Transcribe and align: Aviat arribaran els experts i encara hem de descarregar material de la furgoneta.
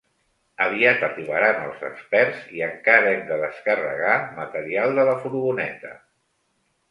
Aviat 0.67 1.03
arribaran 1.07 1.59
els 1.65 1.83
experts 1.89 2.39
i 2.59 2.63
encara 2.69 3.11
hem 3.17 3.21
de 3.27 3.37
descarregar 3.43 4.17
material 4.41 4.97
de 5.01 5.05
la 5.11 5.15
furgoneta. 5.27 5.93